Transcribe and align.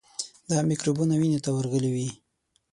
دا 0.49 0.57
میکروبونه 0.69 1.13
وینې 1.21 1.39
ته 1.45 1.49
ورغلي 1.53 1.91
وي. 1.95 2.09